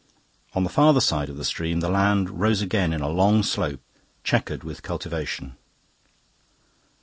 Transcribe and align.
On 0.55 0.63
the 0.63 0.69
farther 0.71 0.99
side 0.99 1.29
of 1.29 1.37
the 1.37 1.45
stream 1.45 1.79
the 1.79 1.87
land 1.87 2.31
rose 2.41 2.59
again 2.63 2.91
in 2.91 3.01
a 3.01 3.07
long 3.07 3.43
slope, 3.43 3.81
chequered 4.23 4.63
with 4.63 4.81
cultivation. 4.81 5.55